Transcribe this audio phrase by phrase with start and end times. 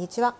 [0.00, 0.36] こんにちは。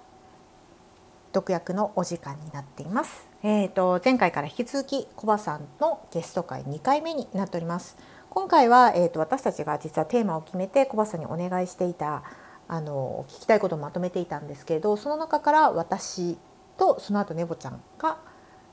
[1.32, 3.26] 毒薬のお時間になっています。
[3.42, 7.96] えっ、と前回から引き続きコバさんのゲスト会2回目になっております。
[8.30, 12.22] 今回はえっ、と私たちが実はテーマを決めてコバさんにお願いしていた
[12.68, 16.38] あの聞きたいことをまとめていたんですけれど、その中から私
[16.76, 18.18] とその後ネボちゃんが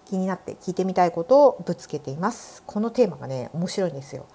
[0.05, 2.61] 気になって聞いてみたいことをぶつけています。
[2.67, 4.27] このテーマがね面白いんですよ。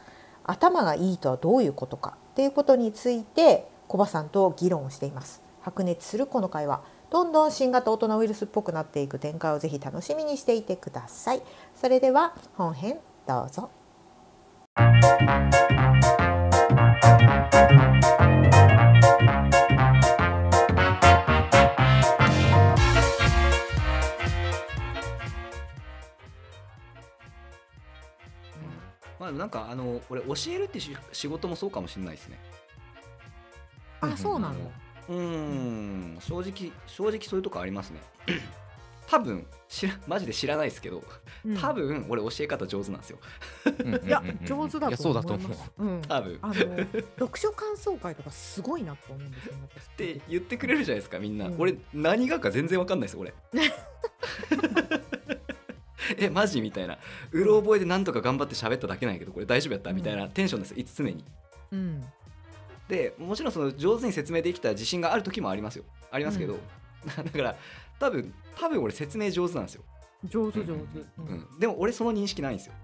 [0.42, 5.48] 頭がいいとはどういうことかっていうことについてコバさんと議論をしています。
[5.62, 6.82] 白熱するこの会話。
[7.10, 11.42] どんどん新型大人ウイルスっぽくなっていく展開をぜひ楽しみにしていてください。
[11.74, 13.70] それでは本編どうぞ。
[29.18, 32.38] まあなんかあの俺教えるってし仕事もそうかもしれないですね。
[34.00, 34.54] あそうなの？
[35.10, 36.18] うーん。
[36.20, 38.00] 正直正直そういうとこありますね。
[39.08, 41.02] 多分知らマジで知らないですけど
[41.44, 41.56] うん。
[41.58, 43.18] 多分俺教え方上手なんですよ。
[44.06, 45.72] いや上手だいやとそうだと思います。
[45.78, 46.02] うん。
[46.02, 46.38] 多分。
[46.42, 49.54] あの読書感想会とかすごいなと思うんですよ
[49.92, 51.56] って言ってくれるじゃないですかみんな、うん。
[51.58, 53.34] 俺何がか全然わかんないです俺。
[56.18, 56.98] えマジみたいな。
[57.32, 59.92] うろ覚えでなんとか頑張って喋っただけなんやけどこれ大丈夫やった？
[59.92, 61.24] みたいなテンションですいつ常に。
[61.72, 62.04] うん
[62.90, 65.84] でもちろんその上手に説明できた自信がある時もありますよ。
[66.10, 66.58] ありますけど、
[67.06, 67.56] だから
[68.00, 69.84] 多分多分俺説明上手なんですよ、
[70.24, 70.72] 上手上手。
[70.72, 70.86] うん。
[71.18, 71.58] うん。
[71.60, 72.74] でも俺その認識ないんですよ。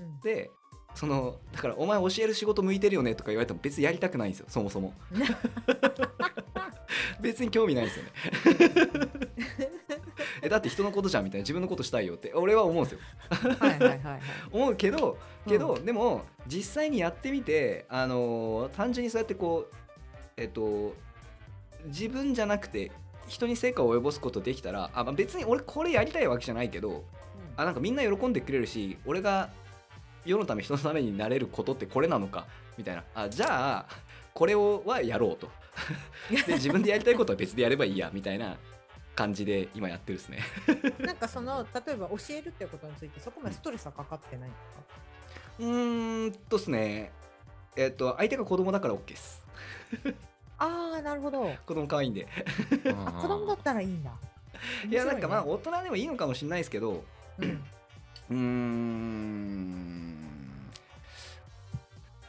[0.00, 0.20] うん。
[0.20, 0.50] で
[0.94, 4.94] そのだからお前教える仕事向いてるよねとか言われても別にやりたくないんですよそもそも。
[7.20, 8.10] 別に興味ないんですよね。
[10.42, 13.00] えだって人のことじゃんみたいな自分のことしたいよって俺は思うんですよ。
[13.58, 14.20] はいはいはいはい。
[14.50, 19.74] 思うけどけど、うでも実際にやってみてあのー単純にそうやってこう
[20.36, 20.94] えっと
[21.86, 22.90] 自分じゃなくて
[23.26, 27.04] 人に成果を及ぼすことできたらあ、まあ、別に俺これやりたいわけじゃないけど
[27.56, 29.50] あなんかみんな喜んでくれるし俺が
[30.24, 33.04] 世のため人のためになれることってこれなのかみたいな。
[33.14, 33.86] あじゃあ
[34.34, 35.50] これをはやろうと。
[36.46, 38.56] で自分でやりたいことは別でやればいいやみたいな
[39.14, 40.40] 感じで今やってるですね。
[41.00, 44.80] なんかその例えば教えるってことについてそこまでストレスはかかってないんですか？
[45.60, 47.12] うーんとですね。
[47.76, 49.46] えっと相手が子供だから OK です。
[50.58, 51.50] ああなるほど。
[51.66, 52.26] 子供可愛いんで。
[53.06, 54.10] あ子供だったらいいんだ。
[54.88, 57.02] いやなんかまあ面大人でもいいのかもしれないですけど
[57.38, 57.58] 白いね
[58.30, 60.16] うーん。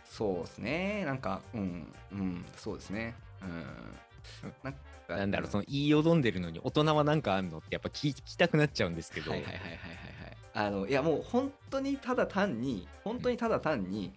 [0.06, 1.04] そうですね。
[1.06, 3.16] なんかうんうんそうですね。
[3.42, 4.54] うん。
[4.64, 4.80] なんか
[5.18, 10.38] なんだろう、その言いよどんでるのに大人はなんかあんのってやっぱ聞きたくなっちゃうんですけど、はいはいはいはいはいはい。
[10.54, 14.12] あのいやもう本当にただ単に本当にただ単に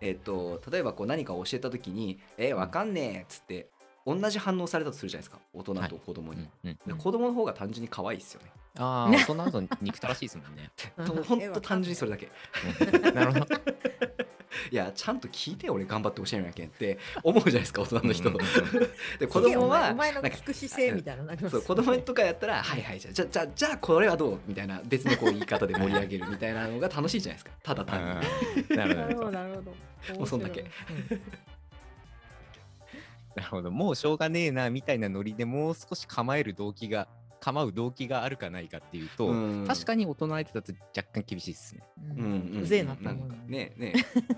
[0.00, 3.68] えっ、と例えばこう何かを教えた時に「えわかんねえ」っつって
[4.06, 5.38] 同じ反応されたとするじゃないですか。
[5.52, 10.70] 大人と子供に、うんうんで子供の方が単純に可愛いですよね、ああ、大人だと憎たらしいですもんね。
[10.96, 12.30] うんと本当単純にそれだけ
[12.94, 13.46] うんなるほど。
[14.70, 18.40] いやちゃんと聞いて俺頑張って教えなきゃって思うじゃないですか大人の人、うんうん
[19.18, 28.10] で子供はお前の聞く姿勢みたいなのなりますそう子供とかやったら「はいはいじゃあじゃあじゃあじゃあこれはどう?」みたいな別のこう言い方で盛り上げるみたいなのが楽しいじゃないですかただ単に。
[28.70, 29.30] うんなるほど。
[29.30, 29.74] なるほど
[30.18, 30.70] もうそんだけ面
[31.08, 31.20] 白い
[33.38, 33.70] なるほど。
[33.70, 37.06] もうしょうがねえなみたいなノリでもう少し構える動機が、
[37.40, 39.66] 構う動機があるかないかっていうと、うん。
[39.66, 41.82] 確かに大人相手だと若干厳しいですね。
[41.98, 42.16] うんうん
[42.56, 43.30] うんうぜえなってな思うん。
[43.30, 43.94] かねね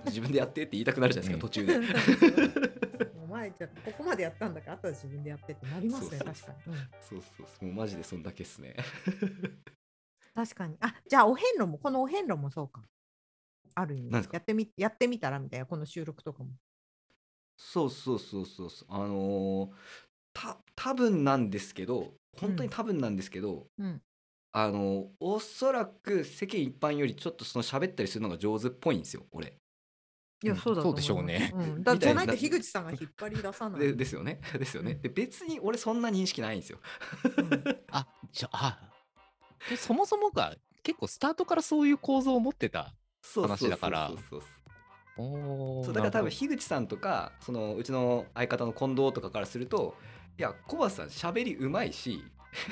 [0.07, 3.11] 自分でやってって言いたくなるじゃないですか、途中で。
[3.23, 4.55] お前じゃここまでやったん。
[4.55, 6.89] だからあとは自分でやってってなりますねそうそう確かに、うん。
[7.01, 8.23] そうそうそうもうマジでそん。
[8.23, 8.77] だけっすね。
[10.35, 12.83] 確かにあじゃあお遍路もこのお遍路もそうか
[13.75, 16.51] ある意味何ですかやってみやってみたらみたいなこの収録とかも
[17.57, 19.71] そうそうそうそうそうあのー
[20.33, 21.51] た多分なん。
[21.51, 24.03] ですけど本当に多分なんですけど、うん。
[24.53, 29.57] あのーおそらく世間一般よりちょっとその喋ったりするのが上手っぽいんですよ俺。
[30.43, 31.53] いや、うんそうだそうでしょうね。
[31.55, 33.81] うん、 だじゃないと樋口さんが引っ張り出さない。
[33.81, 34.41] でですよね。
[34.59, 34.95] ですよね。
[35.03, 36.79] で別に俺そんな認識ないんですよ。
[37.91, 38.93] あ、じゃあ、
[39.69, 42.95] でそもそもが結構スタートからそういう構造を持ってた。
[43.23, 44.43] そうそうそうそう話だからそう。
[45.17, 49.95] おそうだから多分樋口さんとかそのうちの相方の近藤とかからすると
[50.39, 52.25] いや小橋さん喋りうまいし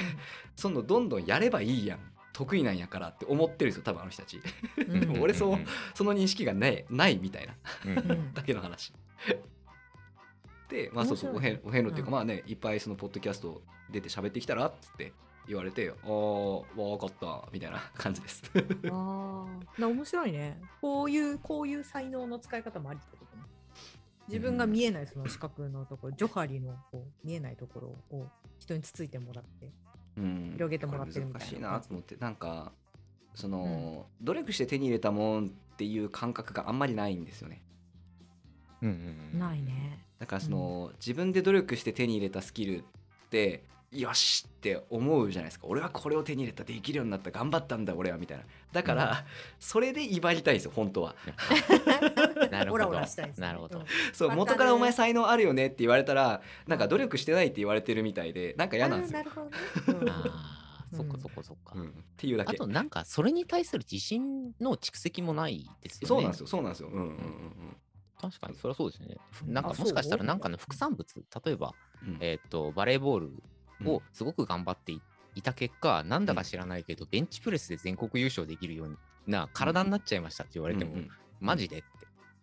[0.57, 2.01] そのどんどんやればいいやん。
[2.33, 4.41] 得意なんやからって思ってるんですよ多分あの人たち。
[4.77, 5.01] うん。
[5.01, 5.59] でも俺そう
[5.93, 7.55] その認識がないないみたいな。
[8.33, 8.93] だけの話。
[10.69, 12.15] でまあそうそうお遍お遍路っていうかうん。
[12.15, 15.13] まあねいっぱいそのポッドキャスト出て喋ってきたらっつって
[15.49, 18.43] 言われてああ分かったみたいな感じです。
[18.91, 19.47] あ
[19.77, 20.61] あ、な面白いね。
[20.81, 23.43] こういう、こういう才能の使い方もありってことね。
[24.29, 28.29] 自分が見えないその視覚のところ、ジョハリのこう見えないところを
[28.59, 29.73] 人につついてもらって
[30.17, 30.51] うん。
[30.55, 32.73] 広げてもらってるみたいな難しいなと思ってなんか
[33.35, 37.63] その、努力して手に入れたもんっていう感覚があんまりないんですよね。
[38.83, 39.39] うんうんうん。
[39.39, 40.05] ないね。
[40.19, 42.83] だからその、自分で努力して手に入れたスキルっ
[43.31, 45.69] てよしって思うじゃないですか。
[45.69, 48.45] 俺はこれを手に入れたできるようになった頑張ったんだ俺はみたいな。
[48.73, 49.25] だから、
[49.61, 51.15] それで威張りたいんですよ本当は
[52.47, 52.87] なるほど。
[52.87, 53.47] オラオラしたいですね。
[53.47, 53.79] なるほど。
[53.81, 53.85] うん。
[54.13, 59.21] そう元からお前才能あるよねって言われたらなんか努力してないって言われてるみたいでなんか嫌なんですよ。
[59.21, 60.59] ああ
[60.93, 62.53] あそっかそっかそっか、うん、っていうだけ。
[62.53, 66.09] あとなんかそれに対する自信の蓄積もないですよね。
[66.09, 66.89] そうなんですよそうなんですよ。
[66.89, 67.77] うんうんうん
[68.21, 69.17] 確かにそれはそうですね。
[69.47, 71.73] うんなんかあもしかしたらなんかの副産物、例えば、
[72.19, 73.31] えっ、と、バレーボール
[73.89, 75.01] をすごく頑張ってい
[75.37, 78.99] いた結果、なんだか知らないけど、ベンチプレスで全国優勝できるよう
[79.29, 81.11] な体になっちゃいましたって言われても、うんうん
[81.41, 81.98] マジでっえ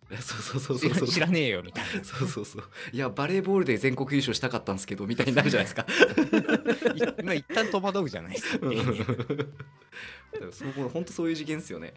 [0.20, 1.08] そうそうそうてそうそう。
[1.08, 2.04] 知らねえよみたいな。
[2.04, 2.64] そうそうそう。
[2.92, 5.82] いやバレーボールで全国優勝したかったんですけどみたいになるじゃないですか。
[7.20, 8.66] いまあ一旦戸惑うじゃないですか。
[8.66, 8.76] うん。
[10.52, 11.94] そう本当そういう次元ですよね。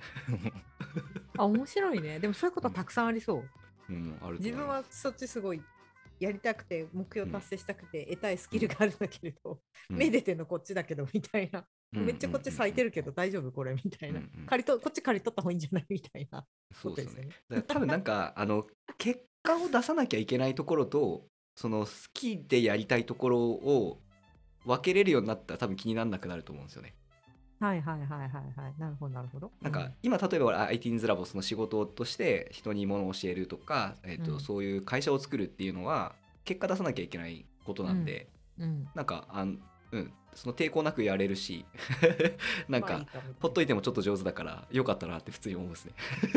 [1.38, 2.20] あ面白いね。
[2.20, 3.44] でもそういうことたくさんありそ
[3.90, 3.94] う。
[3.94, 4.10] うん。
[4.10, 4.44] あると思います。
[4.44, 5.62] 自分はそっちすごい
[6.20, 9.98] やりたくて目標達成したくて得たいスキルがあるんだけれど、うん。
[9.98, 14.46] 目出てんのこっちだけどみたいな、うんめっちゃこっち咲いてるけど大丈夫これみたいな、うんうん。
[14.46, 16.46] 借りとこっち借り取った方がいいんじゃないみたいな。
[16.74, 24.02] そうですよねことだから多分なんか あの結果を出さなきゃいけないところとその好きでやりたいところを
[24.66, 26.96] 分けれるようになったら多分気にならなくなると思うんですよね。
[27.60, 29.52] はいはいはいはいはいなるほどなるほど。
[29.62, 34.40] なんか今例えば俺 IT's ラボその仕事として人に物を教えるとか、えっとうん。
[34.40, 36.16] そういう会社を作るっていうのは
[36.46, 38.88] 結果出さなきゃいけないことなんで、うん。
[38.96, 41.66] なんかあん、うん、その抵抗なくやれるし
[42.70, 43.06] なんか
[43.42, 45.94] ほっといてもちょっと上手だからよかったなって普通に思うんですね。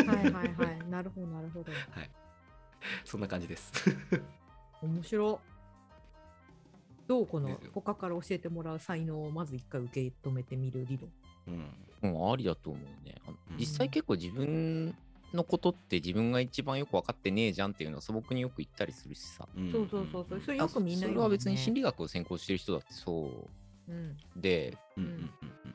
[0.07, 0.91] はいはいはい。
[0.91, 1.73] なるほどなるほど。
[1.93, 2.11] はい、
[3.05, 3.73] そんな感じです。
[4.83, 5.41] 面白。
[7.07, 11.11] どうこの他から教えてもらう才能をまず一回受け止めてみる理論。
[11.49, 11.51] う
[12.09, 12.15] ん。
[12.15, 13.21] うん、ありだと思うね。
[13.59, 14.97] 実際結構自分
[15.33, 19.49] のことって自分が一番よく分かってねえじゃんっていうのは素朴によく言ったりするしさ。
[19.57, 19.71] うん。
[19.71, 20.41] そうそうそうそう。
[20.41, 21.15] それあよくみんなね。
[21.15, 23.49] れは別に心理学を専攻してる人だってそうんう
[24.37, 24.77] で、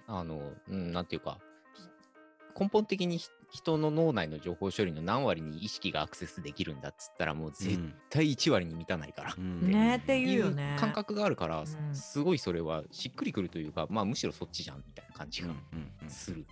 [0.07, 1.39] あの、うん、なんていうか、
[2.59, 7.79] 根本的にひ人の脳内の情報処理の何割に意識がアクセスできるんだっつったらもう絶
[8.09, 9.33] 対1割に満たないから。
[9.37, 9.71] うん。
[9.71, 15.49] ねっていう感覚があるから、うんすごいそれはしっくりくるというか、まあむしろそっちじゃんみたいな感じが。
[16.07, 16.45] する。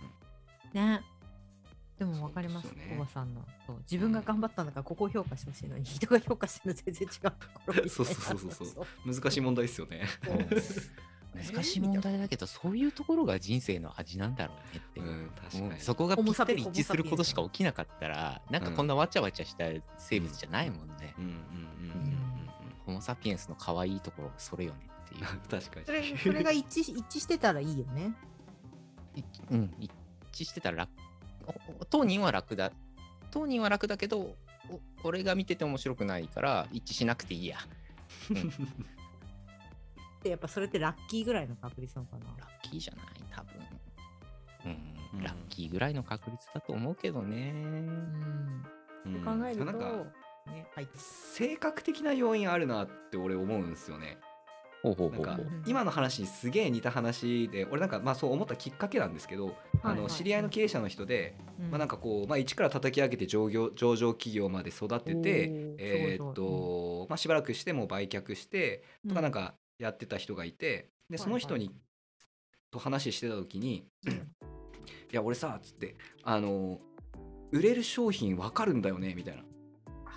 [0.72, 1.02] ね。
[1.98, 2.94] でも分かりますね。
[2.96, 3.42] おばさんの。
[3.66, 3.76] そう。
[3.90, 7.90] 自分が頑張ったんだからここを評価してほしいのに人が評価してるの全然違うところみたいな。
[7.90, 8.68] そうそうそうそう。
[8.68, 10.06] そう難しい問題ですよね。
[11.44, 15.00] 難しい問題だけど、そういうところが人生の味なんだろうねって。
[15.00, 15.80] うん確かに。
[15.80, 19.64] そこがぴったり一致することしか起きなかったら、なんかこんなわちゃわちゃした
[19.98, 21.14] 生物じゃないもんね。
[21.18, 22.16] うんうんうんうんうん
[22.86, 25.20] ホモ・サピエンスの可愛いところがそれよねっていう。
[25.22, 25.86] う ん確かに。
[25.86, 28.14] それそれが一致一致してたらいいよね
[29.16, 29.90] いうん、一
[30.32, 30.88] 致してたら
[31.90, 32.72] 当人は楽だ。
[33.30, 34.36] 当人は楽だけど、
[34.68, 37.58] お俺が見てて面白くないから一致しなくていいや。
[40.26, 42.24] でやっぱそれってラッキーぐらいの確率なのかな。
[42.38, 43.52] ラッキーじゃない多分。
[44.64, 45.24] うん、うん。
[45.24, 47.52] ラッキーぐらいの確率だと思うけどね。
[47.54, 48.62] うん。
[49.06, 49.40] うん。
[49.40, 49.84] 考えるとなんか
[50.46, 50.88] ねはい。
[50.96, 54.18] 性格的な要因あるなって俺思うんですよね。
[54.82, 55.62] ほうほうなんかほうほう。
[55.66, 60.02] 今の話にすげえ似た話で俺なんかまあそう思ったきっかけなんですけど、あはいはい。
[60.02, 61.70] の知り合いの経営者の人で、うん。
[61.70, 69.22] まあなんかこう、まあ、一から叩き上げて上業上場企業まで育ててえーっとまあしばらくしてもう売却してとかうん。
[69.22, 71.70] なんかやってた人がいてではいその人に
[72.70, 76.80] と話してた時に「いや俺さ」っつってあの
[77.52, 79.44] 売れる商品わかるんだよねみたいな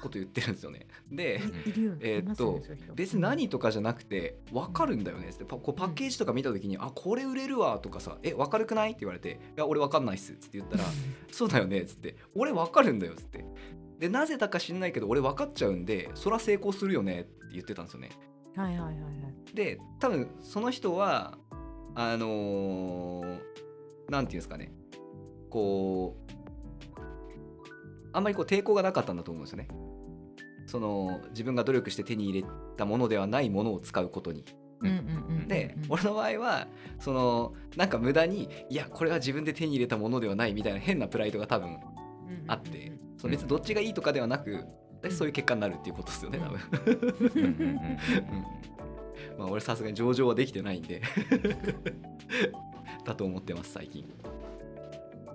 [0.01, 0.87] こと言ってるんですよね。
[1.11, 1.41] で
[1.99, 2.61] えーっと
[2.95, 10.85] 別に何とかじゃなくて分かるんだよねってパこうパッケージとか見た時に「あこれ売れるわ」とかさ「え分かるくない?」って言われて「いや俺分かんないっす」っつって言ったら
[11.31, 13.45] 「そうだよね」っつって「俺分かるんだよ」っつって。
[13.99, 18.11] でなぜだか知んないけど俺分かっちゃうんでそら成功するよねって言ってたんですよね。
[18.55, 18.91] はいはいはいは
[19.51, 21.37] いで多分その人は
[21.95, 23.39] あのー
[24.09, 24.71] なんていうんですかね
[25.49, 26.29] こう
[28.13, 29.67] あんまりこう抵抗がなかったんだと思うんですよね。
[30.65, 34.45] その自分が努力して手に入れたものではないものを使うことに。
[35.47, 36.67] で、うん俺の場合は
[36.99, 41.77] そのなんか無駄にいやこれは自分で手に入れたものではないみたいな変なプライドが多分
[42.47, 44.65] あってその別にどっちがいいとかではなく
[45.01, 46.59] でそういう結果になるっていうことですよね多分。
[46.85, 47.97] うんうんうんうん
[49.37, 51.01] まあ俺さすがに上場はできてないんで。
[53.05, 54.05] だと思ってます最近、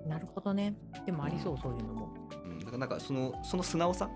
[0.07, 0.75] なるほどね。
[1.05, 2.09] でもありそうそういうのも。
[2.45, 4.09] うん、だからなんかそのその素直さ？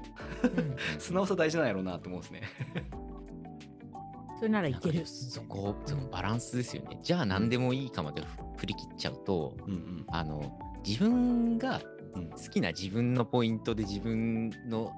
[0.44, 0.76] うん。
[1.00, 2.42] 素直さ大事なんやろうなと思うんですね。
[4.38, 5.06] それならいける。
[5.06, 7.00] そこ、そのバランスですよね。
[7.04, 8.24] じゃあ何でもいいかまで
[8.58, 10.06] 振り切っちゃうと、うんうん。
[10.08, 11.82] あの、自分が
[12.16, 12.30] うん。
[12.30, 14.92] 好きな自分のポイントで自分の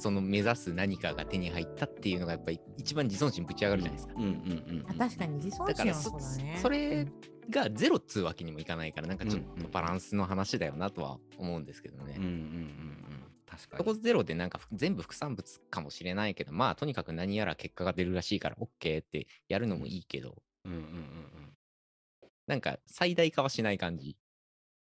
[0.00, 4.14] その目指す何かが手に入ったっていうのがやっぱり一番自尊心ぶち上がるじゃないですか。
[4.16, 7.06] うんうんうんあ確かに自尊心はだからそそうだねそれ
[7.50, 12.14] がゼロっつうわけにもいかないからなんかちょっとバランスの話だよなとは思うんですけどね。
[12.16, 13.02] うんうんうんうん。
[13.46, 20.36] 確かそこにゼロでなんか全部副産物かもしれないけどまあとにかく何やら結果が出るらしいから OK ってやるのもいいけど。
[20.64, 21.12] うんうん
[22.46, 24.16] なんか最大化はしない感じ。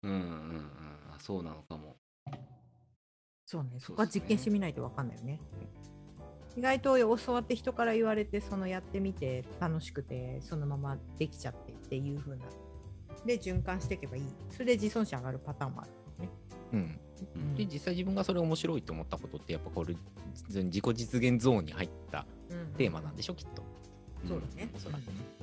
[0.03, 1.95] うんうんうんあそうなのかも。
[3.45, 5.39] そうねそこは実験してみないと分かんないよね。
[6.57, 12.45] 意外と教わって人から言われてそのやってみて楽しくてそのままできちゃってっていう風な。
[13.25, 14.23] で循環していけばいい。
[14.51, 15.91] それで自尊心上がるパターンもある
[16.25, 16.29] ね、
[16.73, 16.99] うん、
[17.35, 17.55] うん。
[17.55, 19.95] で実際自分がそれ面白いと思ったことってやっぱこれ
[20.35, 23.63] 自己実現ゾーンに入ったうんテーマなんでしょきっと。
[24.27, 24.69] そうだね。
[24.75, 25.34] おそらくね。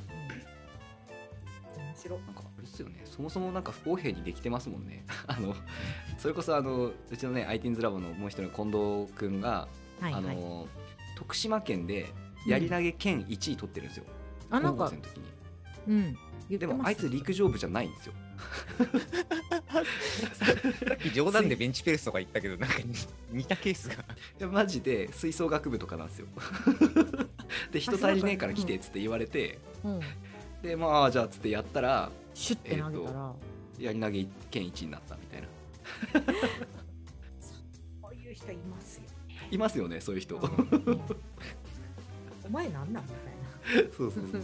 [2.09, 2.17] うん面白。
[2.17, 3.03] いなんかあれですよね。
[3.05, 5.05] そもそもなんか不公平にできてますもんね。
[5.27, 5.55] あの
[6.19, 9.69] それこそあのうちのね ITINS ラボのもう一人の近藤君が、
[10.01, 10.23] はいはい。
[10.23, 10.69] あの
[11.17, 12.13] 徳島県で
[12.47, 14.05] やり投げ県1位取ってるんですよ、
[14.51, 15.25] 高校あなんか生の時に。
[15.89, 16.19] うん。
[16.59, 18.13] でもあいつ陸上部じゃないんですよ。
[20.35, 20.47] さ
[20.95, 22.95] っき冗談でベンチプレスとか言ったけどなんか似
[23.39, 23.95] 似たケースが。
[23.95, 23.97] い
[24.39, 26.27] やマジで吹奏楽部とかなんですよ。
[27.71, 30.01] で人足りねえから来てっつって言われてうん
[30.63, 33.33] でまあじゃあっつってやったらシュッて投げたら、
[33.79, 35.49] やり投げ県1位になったみたいな。
[38.01, 39.03] こういう人いますよ
[39.51, 40.37] いますよねそういう人。
[42.47, 43.15] お前なんなんみた
[43.81, 43.93] いな。
[43.97, 44.43] そうそうそうそう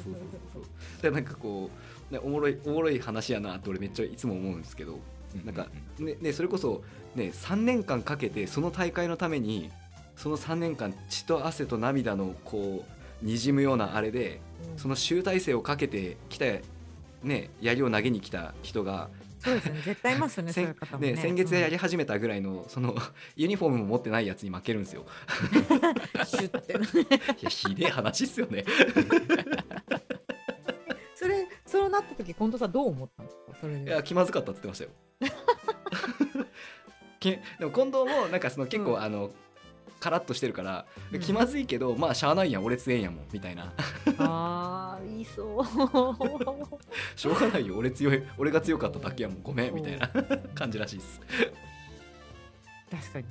[0.55, 0.65] そう。
[1.03, 1.71] でなんかこ
[2.11, 4.99] う、ね、おもろいおもろい話やなって俺めっちゃいつも思うんですけど
[5.45, 6.83] なんかねね、それこそ、
[7.15, 9.71] ね、3年間かけてその大会のために
[10.17, 12.85] その3年間血と汗と涙のこ
[13.23, 16.47] うにじむようなあれでうんその集大成をかけてきた、
[17.23, 19.81] ね、槍を投げに来た人が、そうですね。
[19.85, 21.13] 絶対いますよね そうい先う方もね。
[21.13, 22.97] ね先月やり始めたぐらいのその
[23.37, 25.05] ユニフォームも持ってないやつに負けるんですよ。
[25.05, 26.73] うんシュッて
[27.41, 28.65] いやひでえ話っすよね。
[31.15, 34.89] それそうなった時近藤さんどう思ったんですかそれでいや気まずかったって言ってまし
[35.21, 35.35] たよ。
[37.21, 39.03] きでも近藤もなんかその結構、うん。
[39.03, 39.31] あの
[40.01, 41.21] カラッとしてるから、うん。
[41.21, 43.73] 気まずいけどまあしゃあないやん俺強えんやもんみたいな。
[44.19, 45.65] あー言いそう。
[47.17, 50.09] しょうがないよ俺強い俺が強かっただけやもんごめんみたいな
[50.55, 51.21] 感じらしいです。
[52.91, 53.27] 確かに。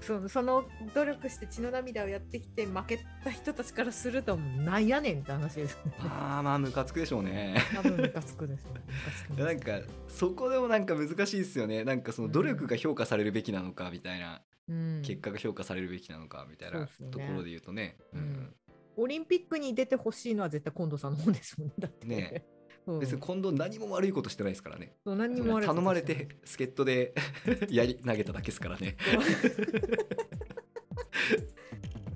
[0.00, 5.92] そその努力して血の涙をやってきて負けた人たちからするともうなんやねんって話ですね。
[5.98, 7.56] まあまあムカつくでしょうね。
[7.74, 8.82] 多分ムカつくですよね。
[9.30, 11.82] ムカなんかそこでもなんか難しいですよね。
[11.82, 17.96] なんかその努力が評価されるべきなのかみたいな、うん結果が評価されるべきなのかみたいなところで言うとね。
[18.12, 18.54] うん。
[18.96, 22.06] オリンピックに出てほしいのは絶対近藤さんの方ですもんねだって。
[22.06, 22.46] ね。
[22.86, 22.98] うん。
[22.98, 24.96] 別に今度何も悪いことしてないですからね。
[25.04, 27.14] そう何にも頼まれして助っ人で
[27.70, 28.96] やり投げただけですからね。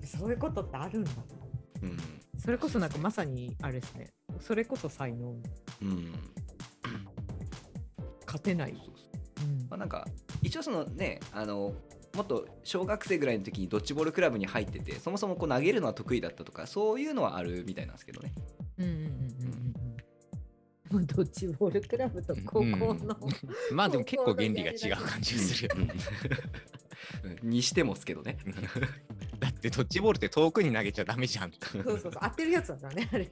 [0.04, 1.10] そういうことってあるんだ
[1.82, 1.96] うん。
[2.38, 4.12] それこそなんかまさにあれですね。
[4.40, 5.36] それこそ才能。
[5.82, 6.12] うん。
[8.26, 9.50] 勝てない、そうそう。
[9.50, 9.58] うん。
[9.68, 10.06] まあ、なんか
[10.42, 11.74] 一応そのねあの
[12.14, 18.32] もっと小学生ぐらいの時にドッジボールクラブに入っててそもそもこう投げるのは得意だったとかそういうのはあるみたいなんですけどね。
[18.78, 19.04] うんうんうん
[20.92, 21.06] うん。
[21.06, 22.96] ドッジボールクラブと高校の、うん。
[23.76, 25.92] まあでも結構原理が違う感じがするよ
[27.42, 28.38] にしてもっすけどね。
[29.38, 31.52] だってドッジボールって遠くに投げちゃダメじゃん。
[31.52, 32.12] そうそうそう。
[32.20, 33.24] 当てるやつだからねあれ。
[33.24, 33.30] ね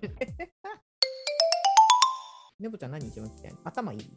[2.61, 3.58] ねぼちゃん何一番聞きたいの？
[3.64, 4.11] 頭いい？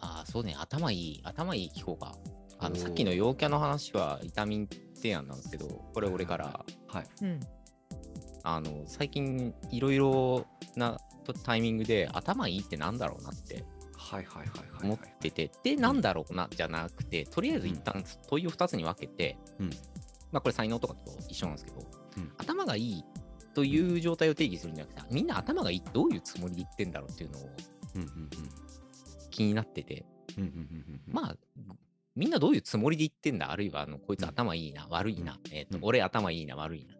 [0.00, 2.16] ああ、そうね、頭いい、頭いい聞こうか。
[2.60, 7.06] あのさっきの陽キャの話はビタミン提案なんですけど、これ俺から、はい。
[7.22, 7.40] うん。
[8.42, 10.98] あの最近いろいろな
[11.44, 13.64] タイミングで頭いいってなんだろうなって
[13.96, 15.14] はいはいはいはい、思っはい。
[15.20, 19.70] てて、で、なんだろうなじゃなくて、とりあえず一旦問いを2つに分けて、うん。
[20.32, 21.86] まあこれ才能とかと一緒なんですけど、
[22.16, 22.32] うん。
[22.38, 23.04] 頭がいい
[23.54, 27.50] という状態を定義するんじゃなくて、みんな頭がいいってどういうつもりで言ってんだろうっていうのを
[27.94, 28.30] うんうんうん。
[29.30, 30.04] 気になってて、
[30.36, 31.12] うんうんうんうんうん。
[31.12, 31.36] まあ、
[32.16, 33.50] みんなどういうつもりで言ってんだ？
[33.52, 36.94] あるいは、あの、こいつ頭いいな、悪いな、えっ、と、うん俺頭いいな、悪いな。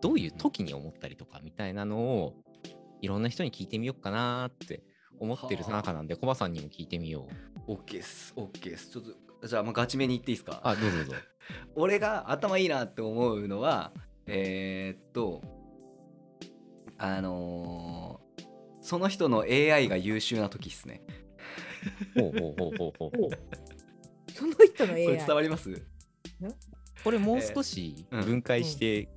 [0.00, 2.34] どういう時に思ったりとかみたいなのを、
[3.00, 4.82] いろんな人に聞いてみようかなって
[5.18, 7.26] 思ってるはあ中なんで、コバさんにも聞いてみよ
[7.68, 7.72] う。
[7.72, 9.04] オッケーっすオッケーっすちょっ
[9.40, 10.60] とじゃあもうガチめに言っていいですか？
[10.64, 11.12] あ、どうぞどうぞ。
[11.76, 13.92] 俺が頭いいなって思うのは
[14.26, 15.42] えーっと
[16.98, 18.44] あのー
[18.84, 21.02] その人の AI が優秀な時っすね
[22.16, 23.30] ほうほうほうほうほう。
[24.48, 25.82] おその人の AI これ伝わります？
[27.04, 28.24] これもう少しうん。
[28.24, 29.08] 分解して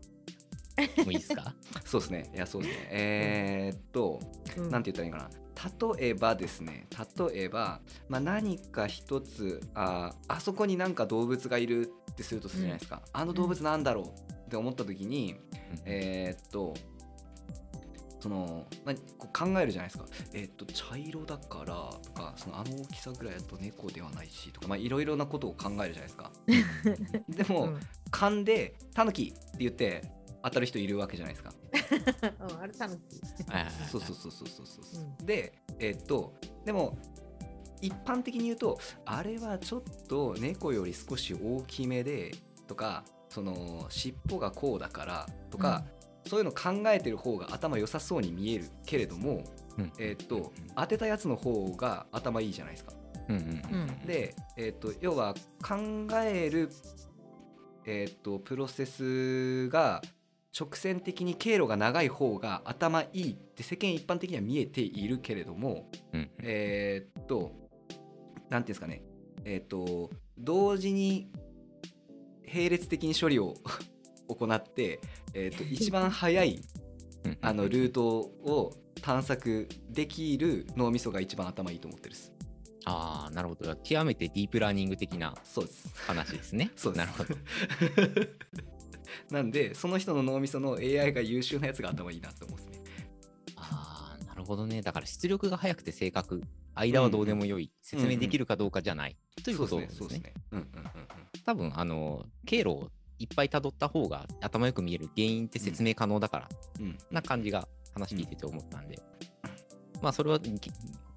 [1.05, 1.55] もいいですか、
[1.85, 2.31] そうですね。
[2.35, 2.87] いやそうですね。
[2.91, 4.19] えーっと
[4.57, 4.69] うん。
[4.69, 5.97] なんて言ったらいいかな。
[5.97, 6.87] 例えばですね。
[7.31, 14.05] 例えば、まあ、何か一つああそこになんか動物がいるってするとするじゃないですか、あの動物なんだろう
[14.43, 15.35] って思った時に、
[15.85, 16.73] えーっと
[18.25, 20.05] その、まあ、こう考えるじゃないですか。
[20.33, 26.31] えーっと茶色だからとかそのあの大きさぐらいだと猫ではないしとかまあいろいろなことを考えるじゃないですか。
[27.29, 27.79] でも、うん。
[28.09, 31.53] 噛んで「タヌキ!」って言って当たる人いるわけじゃないですか。
[32.49, 33.21] うんあれタヌキ。
[33.91, 36.33] そうそうそうそうそうそう、でえっと
[36.65, 36.97] でも
[37.79, 42.31] 一般的に言うとあれはちょっと猫より少し大きめで
[42.65, 45.83] とかその尻尾がこうだからとか、
[46.27, 49.43] そういうの考えてる方が頭良さそうに見えるけれども、
[49.77, 49.93] うん。
[49.99, 52.93] えっと当てたやつの方が頭いいじゃないですか。
[53.29, 56.69] うんうんで、えっと要は考える、
[57.85, 60.01] えっとプロセスが
[60.57, 66.29] 直線的に経路が長い方が頭いいって世間一般的には見えているけれどもうん。
[66.41, 67.51] えーっと
[68.49, 69.03] なんていうんですかね。
[69.43, 71.29] えーっと同時に
[72.47, 73.55] 並列的に処理を
[74.27, 74.99] 行って、
[75.33, 76.61] えーっと 一番早い
[77.23, 82.33] うんあのルートを探索できる脳みそが一番頭いいと思ってるです。
[82.85, 83.75] ああ、なるほど。
[83.77, 85.89] 極めてディープラーニング的なそうです。
[86.07, 86.71] 話ですね。
[86.77, 87.05] そうです。
[87.05, 87.35] なるほど。
[89.35, 92.83] なんでその人の脳みその AI が優秀なやつが頭いいなって思うんですね。
[93.55, 94.81] ああ、なるほどね。
[94.81, 96.43] だから出力が速くて正確、
[96.75, 99.97] 間はどうでもよい、説明できるかどうかじゃない、ということですね。
[99.97, 100.33] そうですね。
[100.51, 100.87] うんうんうんうん。
[101.43, 108.99] 多分、あの、経路をいっぱい辿った方が頭よく見える原因って説明可能だから、うんな感じが話聞いてて思ったんで、
[110.01, 110.51] まあそれはき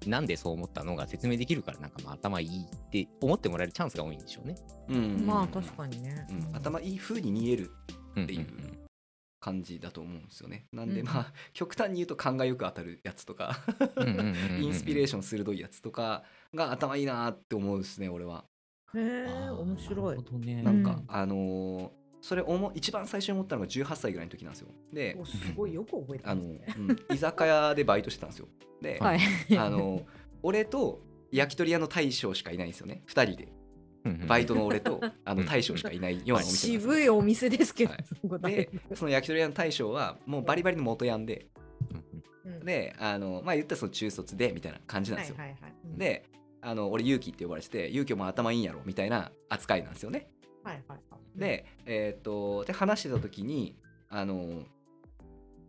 [0.07, 4.55] なんでそう思ったのが説明できるからなんかまあ頭いいって思ってもらえるチャンスが多いんでしょうね。
[4.87, 6.25] うんまあ確かにね。
[6.29, 7.71] うん、頭いい風に見える
[8.15, 8.79] うんっていううん
[9.41, 10.65] 感じだと思うんですよね。
[10.71, 13.57] なんでうんまあ極端に言うと勘がよく当たるやつとか
[14.59, 18.45] インスピレーション鋭いやつとかが頭いいなって思うんですね俺は。
[18.95, 20.27] へえ面白いなる。
[20.31, 20.63] ほどね。
[20.63, 21.89] なんか、うんあのー
[22.21, 24.67] それ思一番最初に思ったのが18歳ぐらいの時なんですよ。
[24.91, 26.65] でおすごいよく覚えてあの、ますね。
[27.09, 28.49] うん居酒屋でバイトしてたんですよ。
[28.81, 29.19] で、はい。
[29.57, 30.01] あの
[30.43, 33.47] 俺と焼き鳥屋の大将しかいないんですよね2人で
[34.27, 41.47] バイトの俺とあのうん大将しかいないようなお店渋いお店ですけどはい、でその焼き鳥屋の大将はもうバリバリの元ヤンで
[42.63, 45.73] であのまあ言ったらその中卒でみたいな感じなんですよ、はいはいはい。
[45.85, 46.25] うん、で
[46.61, 50.29] あの俺勇気って呼ばれてて勇気も頭いいんやろみたいな扱いなんですよね
[50.63, 51.39] はいはいはい。
[51.39, 53.75] でえっ、とで話してた時に
[54.09, 54.63] あの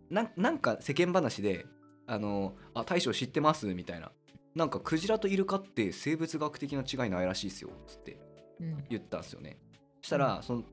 [0.09, 1.67] なんなんか世間話で
[2.07, 4.11] あのあ大将知ってますみたいな
[4.55, 8.21] なんかクジラとイルカって生物学的な違いないらしいですよつって
[8.61, 9.59] うん、言ったんですよね
[10.03, 10.65] したら、その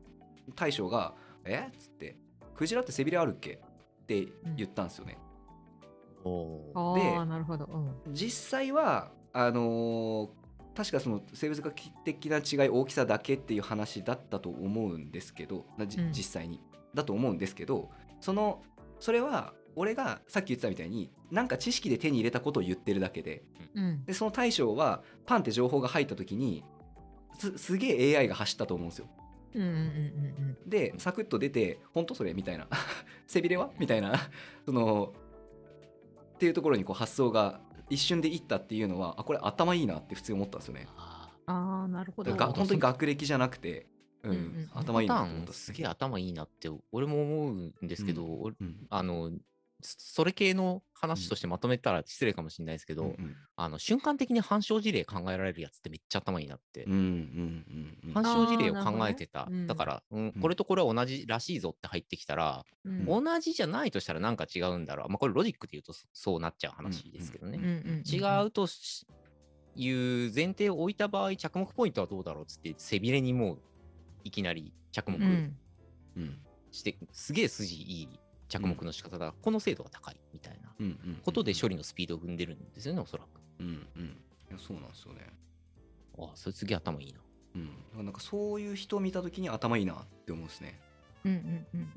[0.56, 1.14] 大将が
[1.46, 1.70] 「え？
[1.70, 2.18] っ?」つって
[2.54, 3.60] 「クジラって背びれあるっけ?」
[4.04, 5.18] って言ったんですよね、
[6.24, 7.66] おーあであなるほど。
[7.66, 8.14] うん。
[8.14, 10.30] 実際はあのー
[10.76, 11.74] 確かその生物学
[12.06, 16.62] 的な違い大きさだけっていう話だったと思うんですけどうん実際に
[16.94, 17.90] だと思うんですけど
[18.22, 18.62] その
[19.00, 23.42] それは俺がさっき言ってたみたいになんか知識で手に入れたことを言ってるだけで
[23.74, 24.06] うん。
[24.06, 26.64] でその大将はパンって情報が入った時に
[27.40, 29.08] すすげえ AI が走ったと思うんですよ。
[29.56, 29.82] うんうんうんう
[30.68, 32.68] んでサクッと出て「本当それ?」みたいな
[33.26, 34.14] 「背びれは?」みたいな
[34.66, 35.12] その
[36.36, 40.88] っていうところにこう発想が一瞬でいったっていうのはあこれ頭いいなって普通に思ったんですよね。
[40.98, 41.54] あうん。
[41.56, 42.34] ああなるほど。
[42.36, 43.88] 本当に学歴じゃなくて、
[44.24, 49.32] うんうんうん頭いいなすげえ頭いいなって俺も思うんですけど、うん俺うんあの
[49.82, 58.14] そそれ系の話としてまとめたら失礼かもしれないですけど、うんあの瞬間的に反証事例考えられるやつってめっちゃ頭いいなって、うんうんうんうん。
[58.14, 59.66] 反証事例を考えてた、うん。
[59.66, 60.42] だから、うんうん。
[60.42, 63.06] これとこれは同じらしいぞって入ってきたら、うん。
[63.06, 69.08] 同じじゃないとしたらなんか違うんだろう、まあ、これロジックで言うとそそうなっちゃう話ですけどね、うんうんうん違うとし
[69.76, 73.62] いう前提を置いた場合着目ポイントはどうだろうっつって背びれにもう
[74.24, 75.58] いきなり着目うん。
[76.18, 76.40] うん。
[76.72, 83.28] して、すげえ筋いい着目の仕方だ、この精度が高いみたいなうんうんことで処理のスピードを踏んでるんですよね、おそらく。
[83.60, 84.18] うんうん
[84.50, 85.28] いやそうなんですよね。
[86.18, 87.20] ああ、それすげえ頭いいな。
[87.56, 90.80] うん、だからなんかそういう人を見た時に頭いいなって思うんですね。
[91.26, 91.92] うんうんうん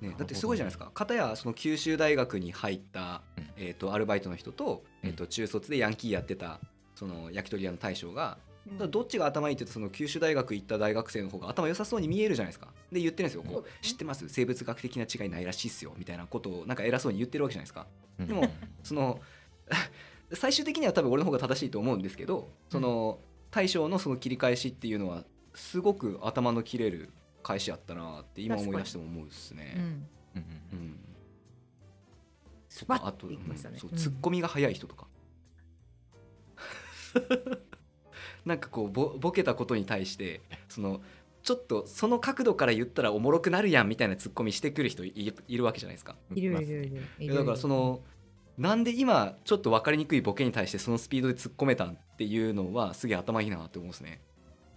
[0.00, 0.90] うんね、だってすごいじゃないですか。
[0.94, 6.60] 片やその九州大学に入った、うんえー、とアルバイトの人と,、うんえー、と中卒でヤンキーやってた
[6.94, 8.54] その焼き鳥屋の大将が、うん
[8.90, 12.68] どっちが頭いいって言うとその九州大学行った大学生の方が頭良さそうに見えるじゃないですか。
[12.94, 13.42] で言ってるんですよ。
[13.42, 14.28] こう知ってます？
[14.28, 15.92] 生物学的な違いないらしいっすよ。
[15.98, 17.86] みたいなことをなんか偉そうに言ってるわけじゃないですか。
[18.20, 18.26] うん。
[18.26, 18.48] でも
[18.82, 19.20] その
[20.32, 27.10] 最終的には多分俺の方が正しいと思うんですけどその大将のその切り返しっていうのはすごく頭の切れる
[27.42, 29.74] 返しやったなって今思い出しても思うですね。
[29.76, 29.82] うん。
[29.82, 29.88] うん
[30.72, 30.98] うんうん。
[32.68, 33.74] スパッあと、ていきましたね。
[33.74, 33.96] うんそううん。
[33.96, 35.06] ツッコミが早い人とか、
[38.44, 41.00] なんかこうボボケたことに対してその
[41.44, 45.12] ちょっとその角度から言ったらおもろくなるやんみたいなツッコミしてくる人い
[45.46, 46.16] いるわけじゃないですか。
[46.34, 47.34] いるいるいる。
[47.34, 48.00] だからその
[48.56, 54.22] なんで今ちょっと分かりにくいボケに対してそのスピードで突っ込めたんっていうのはすげえ頭いいなって思うんですね。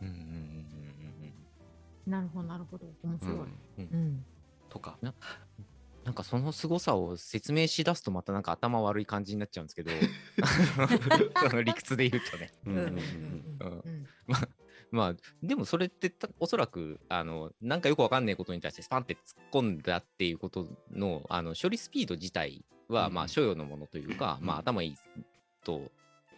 [0.01, 2.12] うんうんうんうん。
[2.12, 2.86] なるほどなるほど。
[3.01, 3.45] 面う白い、ん、
[3.77, 4.25] うん
[4.69, 4.97] とか。
[5.01, 9.91] なんかその凄さを説明しだすとまたなんか頭悪い感じになっちゃうんですけど。
[11.49, 12.51] その理屈で言うとね。
[12.65, 12.71] う
[14.91, 19.19] まあでもそれってたおそらくあのなんかよくわかんないことに対してスパンって突っ
[19.52, 24.95] 込んだっていうことのあの処理スピード自体はうんまあ所要のものというか、うんまあ頭いい
[25.63, 25.91] と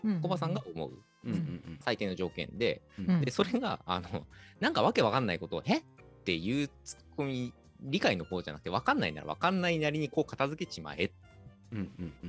[0.04, 0.92] うんコバさんが思う
[1.26, 3.10] うんうん最低の条件で、うん。
[3.10, 4.26] うんでそれがあの
[4.60, 5.84] なんかわけわかんないことを「えっ?」
[6.26, 11.12] ていうツッコミ理解の方じゃなくてわかんないならわかんないなりにこう片付けちまえっ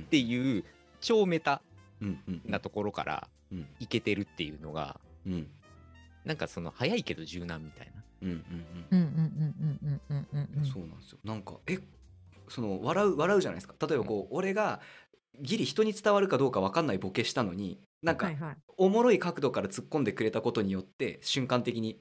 [0.09, 0.63] ていう
[1.01, 1.61] 超メタ
[2.45, 3.67] なところからうん。
[3.79, 5.47] いけてるっていうのがうん
[6.25, 8.03] なんかその早いけど柔軟みたいな。
[8.21, 10.65] うんうんうん。
[10.65, 11.19] そうなんですよ。
[11.23, 11.79] なんかえ
[12.49, 13.75] その笑う笑うじゃないですか。
[13.87, 14.81] 例えばこう、うん、俺が
[15.39, 18.31] ギリ人に伝わるかどうか分かんないボケしたのになんか、
[18.77, 21.99] おもろい角度から突っ込んでくれたことによって瞬間的に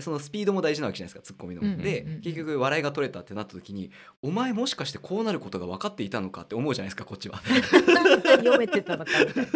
[0.00, 1.76] そのスピードも大事なわけじゃないですかツッコミの。
[1.82, 3.90] で結局笑いが取れたってなった時に
[4.22, 7.42] お前もしかしてこうなることが分かっていたのかって思うじゃないですかこっちは。
[7.44, 9.52] 読めてたのかみたいな。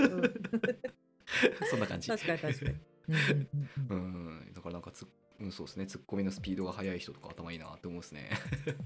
[1.71, 2.09] そんな感じ。
[2.09, 2.77] 確かに確かに。
[3.09, 3.49] うんうん
[3.91, 4.51] うんううん。
[4.51, 5.07] んだからなんかつ、
[5.41, 5.87] うん、そうですね。
[5.87, 8.31] ツッコミのスピードが速い人とか頭いいなって思うんですね。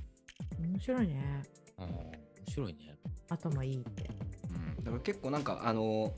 [0.61, 1.43] 面白いね。
[1.77, 2.13] あー面
[2.47, 2.99] 白いね。
[3.29, 4.11] 頭いいって。
[4.51, 6.15] うん、だから結構なんかあの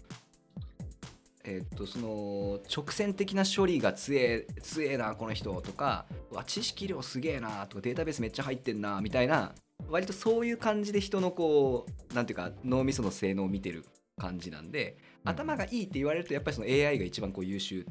[1.45, 9.53] えーっとその直線的な処理が強え強えなこの人とかうわ知識量すげえなとかデータベースめっちゃ入ってんなみたいな
[9.89, 13.85] 割とそういう感じで人のこうなんていうか脳みその性能を見てる
[14.17, 17.87] 感じなんで頭がいいって言われるとやっぱりその AI が一番こう優秀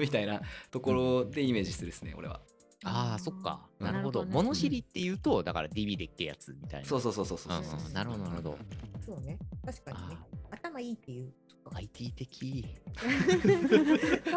[0.00, 2.40] みたいなところでイメージするですね俺は。
[2.84, 3.60] ああ、そっか。
[3.78, 4.20] うんなるほど。
[4.20, 6.86] なるほどね物知りっていうと、だから DB でっけえやつみたいな。
[6.86, 8.58] そうそうそうそうそううんそううんなるほど、なるほど。
[9.04, 10.16] そうね確かにね
[10.50, 11.32] 頭いいっていう。
[11.74, 12.42] IT 的。
[12.42, 12.64] い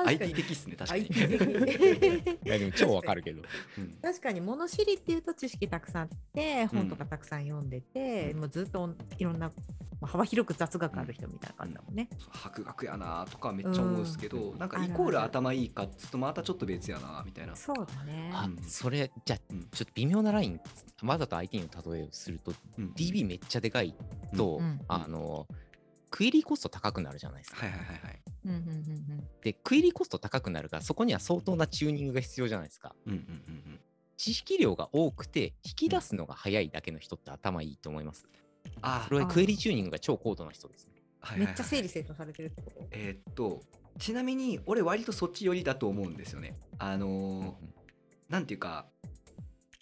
[0.05, 1.05] IT 的っすね確かに。
[1.05, 2.39] 的。
[2.45, 3.41] や、でも超わかるけど。
[3.77, 3.91] うん。
[4.01, 8.39] 確かに物知りっていうと知識たくさんあって本とかたくさん読んでて、うん。
[8.41, 9.51] もうずっといろんな、
[9.99, 12.09] まあ、幅広く雑学ある人みたいな感じだもんね。
[12.29, 14.59] 博学やなとかめっちゃ思うんですけど、うん。
[14.59, 17.55] なんかイコール頭いいかっつうとまたちょっと別やなみたいな。
[17.55, 18.31] そうだね。
[18.33, 20.59] あうん、それ、じゃちょっと微妙なライン、
[21.03, 22.93] わざと IT の例えをすると、うん。
[22.95, 23.95] DB めっちゃでかい
[24.35, 24.79] と、うん。
[24.87, 25.47] あの、
[26.15, 27.65] クエリコスト高くなるじゃないですか。
[27.65, 28.21] はいはいはいはい。
[28.45, 32.95] うんうんうんで、クエリコスト高くなるから、そこには相当なチューニングが必要じゃないですか。
[33.07, 33.79] うんうんうん
[34.15, 38.27] 知識量が多くて、引き出すのが早いだけの人って頭いいと思います。
[38.81, 40.93] あそれはクエリチューニングが超高度な人ですね。
[41.35, 42.87] うんめっちゃ整理整頓されてるってこと？
[42.91, 43.61] えーっと
[43.97, 46.55] ちなみに俺割とそっち寄りだと思うんですよね。
[46.77, 47.53] あのー
[48.29, 48.85] なんていうか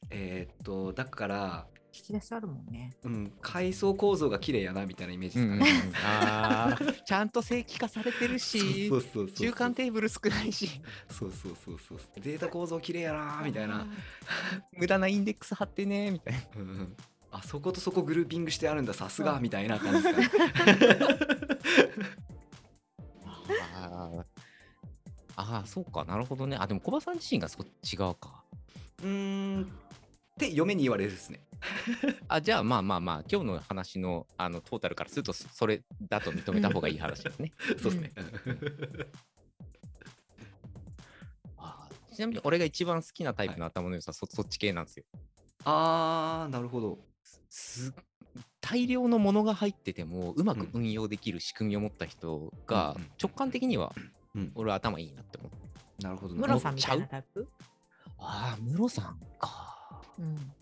[0.10, 2.92] えーっとだから、引き出しあるもんね。
[3.04, 5.82] うん、階層構造が綺麗やなみたいなイメージうんですかね。
[5.84, 7.04] うんうんあー。
[7.04, 10.82] ちゃんと正規化されてるしそうそうそうそう中間テーブル少ないし。
[11.10, 13.86] そうそうそうそうデータ構造綺麗やなみたいな。
[14.72, 16.40] 無駄なインデックス貼ってねみたいな。
[16.56, 16.96] うんうん。
[17.32, 20.50] あそことそこグルーピングしてあるんださすがみたいな感じですかね。
[23.76, 24.24] あー。
[25.36, 26.06] あーそうか。
[26.06, 26.56] なるほどね。
[26.58, 28.44] あでも小葉さん自身がそっち側か。
[29.04, 29.64] うーん。
[29.64, 29.68] っ
[30.38, 31.40] て嫁に言われるですね。
[32.28, 38.12] あじゃあまあまあまあ今日の話のあのトータルからするとそそれだと認めた方がいい話ですね そうですね。
[42.14, 45.06] ちなみに俺が一番好きなタイプの頭の良さ、そそっち系なんですよ
[45.64, 47.00] あーなるほど。
[47.50, 47.94] す
[48.60, 53.94] 大量のものが入っててもうまく運用できる仕組みを持った人が直感的には
[54.36, 56.04] うん、俺は頭いいなって思う。
[56.04, 56.36] なるほど。
[56.36, 57.48] ムロさんみたいなタイプ？
[58.18, 60.02] ああ、ムロさんか。
[60.18, 60.54] うん。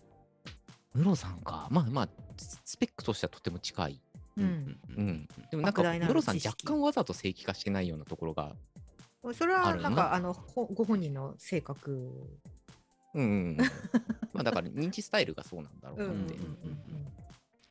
[0.94, 1.68] ムロさんか。
[1.70, 4.00] まあまあ、ススペックとしてはとても近い。
[4.36, 4.40] う。
[4.40, 5.28] うんんうん。
[5.50, 8.54] でもなんか、ムロさん若干わざと正規化してないようなところが。
[9.34, 12.10] それはななんかあのほご本人の性格。
[13.14, 13.56] うん、うん。
[14.32, 16.34] まあだから認知スタイルがそうなんだろうなって。
[16.34, 16.58] うん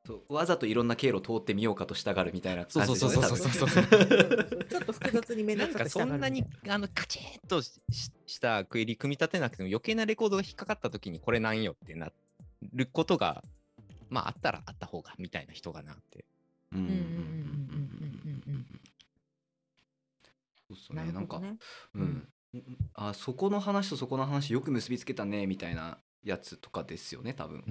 [0.09, 3.11] そうわざといろんな経路通ってみようかとしたがるみたいな感じでね。
[3.13, 12.11] そうそうそうそう多分うんちょっと複雑に面なんかそんなにあのカチッとしたクエリ組み立てなくても余計なレコードが引っかかった時にこれなんよってな
[12.61, 13.43] ることが、
[14.09, 16.25] まあ、あったらあった方がみたいな人がなって。
[16.71, 17.59] うん
[20.69, 21.41] そうっすね、ね、なんか、
[21.95, 27.63] うん、うん、あそこの話とそこの話よく結びつけたねみたいなやつとかですよね多分。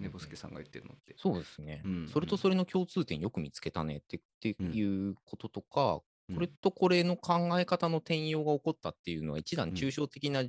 [0.00, 1.14] ねぼすけさんが言ってるのって。
[1.18, 1.92] そうですね、うん。
[1.92, 10.44] うん、それとそれの共通点よく見つけたねってっていうこととか、うん、これとこれの考え方の転用が起こったっていうのは一段抽象的な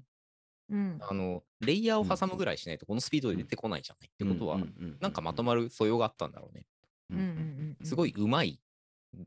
[0.69, 0.99] うん。
[1.01, 4.59] あのレイヤーを挟むぐらいしないとこのスピードで出てこないじゃない、ってことは、
[4.99, 6.65] なんかまとまる素養があったんだろうね。
[7.11, 7.77] うんうんうん。
[7.79, 8.59] うんすごいうまい、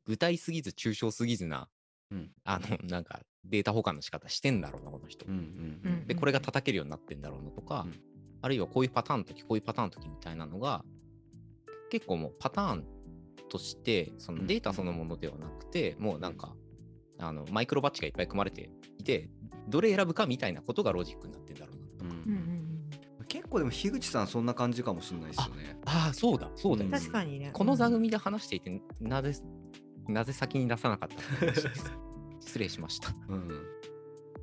[0.04, 1.68] 具体すぎず抽象すぎずな、
[2.10, 2.30] うん。
[2.44, 5.26] あの、なんかデータ保管の仕方してんだろうな、この人。
[5.26, 8.00] うんうんうんで、これが叩けるようになってんだろうなとか、うん。
[8.42, 10.84] あるいはこういうパターンの時、こういうパターンの時みたいなのが、
[11.90, 12.84] 結構もうパターン
[13.48, 16.54] として、そのデータそのものではなくて、もうなんか、
[17.18, 19.28] あのマイクロバッチがいっぱい組まれていて、
[19.68, 22.22] どれ選ぶかみたいなことがロジックになってんだろうなとか。
[22.26, 22.62] うんうんうん
[23.28, 25.76] 結構でも樋口さんそんな感じかもしれないですよね。
[25.84, 29.34] ああ、そうだ、そうだよ、うん確かにねこの座組で話していて、なぜ、
[30.06, 31.92] なぜ先に出さなかったのか話です
[32.40, 33.12] 失礼しました。
[33.28, 33.48] うん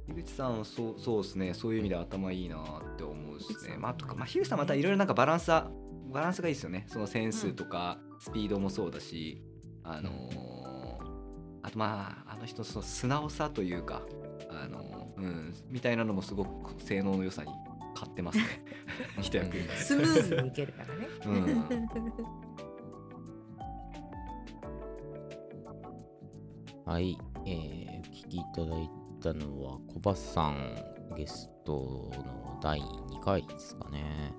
[0.08, 3.78] 樋口さんはそうそうですねそういう意味で頭いいなって思うですね。
[3.78, 5.72] まあとかまあ樋口さんまたいろいろなんかバランスは
[6.12, 6.86] バランスがいいですよね。
[6.89, 9.42] そのセンスとかスピードもそうだし、
[9.84, 14.02] あのーあとまああの人その素直さというか
[14.50, 17.52] あのーうんみたいなのもすごく性能の良さに
[17.93, 18.43] 勝ってますね。
[19.21, 19.67] 一役に。
[19.69, 21.08] スムーズにいけるからね。
[26.86, 28.89] はい、えー、お聞きいただい
[29.21, 30.76] たのは、コバさん
[31.15, 34.34] ゲストの第2回ですかね。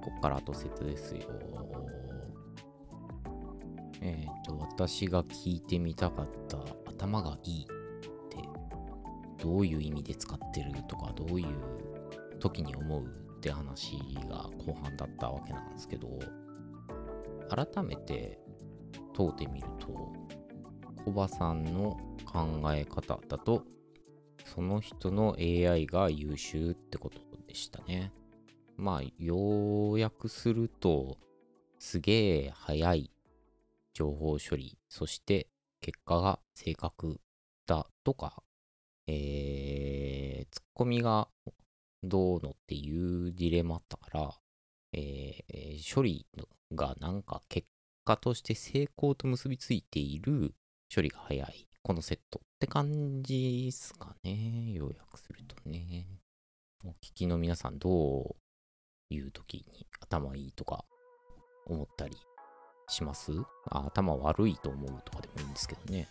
[0.00, 1.22] ここから後説ですよ。
[4.00, 6.58] えっ、と、私が聞いてみたかった
[6.90, 7.66] 頭がいい
[9.42, 11.46] どういう意味で使ってるとか、どういう
[12.38, 13.98] 時に思うって話
[14.30, 16.08] が後半だったわけなんですけど、
[17.50, 18.38] 改めて
[19.12, 20.12] 問うてみると、
[21.04, 23.64] コバさんの考え方だと、
[24.44, 28.12] その人の AI が優秀ってことでしたね。
[28.76, 31.18] まあ、要約すると、
[31.80, 33.10] すげえ早い
[33.92, 35.48] 情報処理、そして
[35.80, 37.20] 結果が正確
[37.66, 38.40] だとか、
[39.06, 41.28] えー、ツッコミが
[42.02, 44.30] どうのっていうディレマあったから、
[44.92, 46.26] えー処理
[46.74, 47.66] がなんか結
[48.04, 50.54] 果として成功と結びついている
[50.94, 51.66] 処理が早い。
[51.82, 54.72] このセットって感じですかね。
[54.74, 56.06] 要約するとね。
[56.84, 58.36] お聞きの皆さん、ど
[59.10, 60.84] ういう時に頭いいとか
[61.66, 62.16] 思ったり
[62.88, 63.32] します？
[63.70, 66.08] あ頭悪いと思うとかでもいいんですけどね。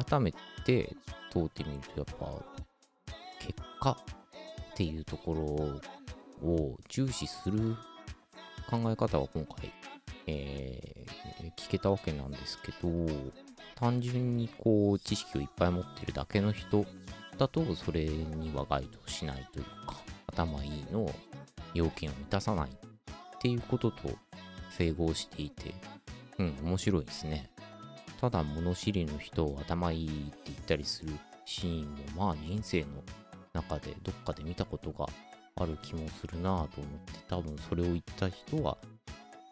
[0.00, 0.32] 改め
[0.64, 0.94] て
[1.30, 2.26] 問うてみると、やっぱ
[3.40, 5.80] 結果っていうとこ
[6.42, 7.76] ろを重視する
[8.70, 9.72] 考え方は今回、
[10.26, 11.12] えー
[11.56, 13.06] 聞けたわけなんですけど、
[13.74, 16.84] 単純にこう知識をいっぱい持ってるだけの人
[17.36, 19.96] だとそれには該当しないというか
[20.28, 21.12] 頭いいの
[21.74, 22.74] 要件を満たさないっ
[23.40, 23.96] ていうことと
[24.70, 25.74] 整合していて
[26.38, 27.50] うん面白いですね。
[28.22, 31.12] ただ物知りの人を頭いいって言ったりする
[31.44, 32.86] シーンもまあ人生の
[33.52, 35.06] 中でどっかで見たことが
[35.56, 38.78] ある気もするなぁと思って多分それを言った人は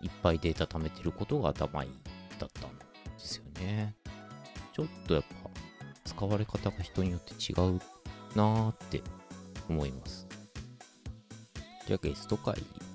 [0.00, 1.90] いっぱいデータ貯めてることが頭いい
[2.38, 2.85] だったんで
[3.18, 3.96] すよね
[4.72, 5.50] ちょっとやっぱ
[6.04, 7.80] 使われ方が人によって違う
[8.37, 9.02] なーって
[9.68, 10.26] 思います。
[11.87, 12.54] じゃあゲスト会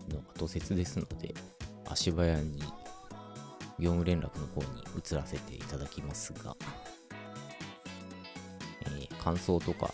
[0.10, 1.34] の後説ですので、
[1.86, 2.62] 足早に
[3.80, 6.56] 業務連絡の方に移らせていただきますが、
[8.82, 9.88] えー感想とか、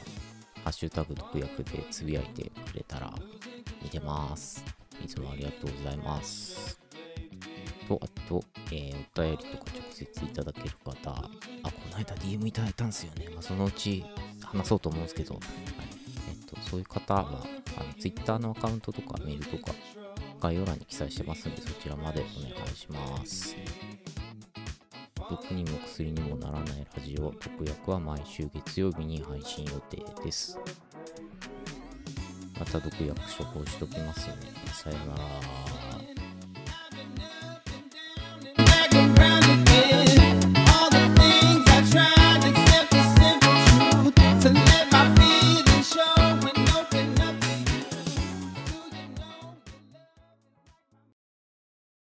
[0.63, 3.13] ハッシュタグ特約でつぶやいてくれたら
[3.81, 4.63] 見てます。
[5.03, 6.81] いつもありがとうございます。
[7.87, 11.21] と、あと、えーお便りとか直接いただける方、あ、
[11.63, 13.27] この間 DM いただいたんですよね。
[13.33, 14.05] まあ、そのうち
[14.41, 15.43] 話そうと思うんですけど、はい
[16.29, 17.45] えっと、そういう方は、
[17.77, 19.73] あの Twitter のアカウントとかメールとか
[20.41, 23.55] 概要欄に記載してますんで、そちらまでお願いします。
[25.29, 30.57] 毒にも薬にもならないラジオ、特約は毎週月曜日に配信予定です。
[32.59, 34.35] また毒薬処方しときますね。
[34.73, 35.70] さよなら。